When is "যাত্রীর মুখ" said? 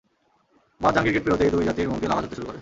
1.67-1.97